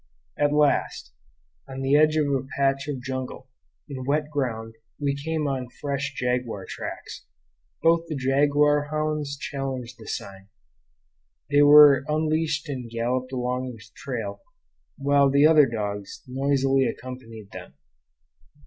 [0.35, 1.13] At last,
[1.69, 3.49] on the edge of a patch of jungle,
[3.87, 7.27] in wet ground, we came on fresh jaguar tracks.
[7.83, 10.47] Both the jaguar hounds challenged the sign.
[11.51, 14.41] They were unleashed and galloped along the trail,
[14.97, 17.75] while the other dogs noisily accompanied them.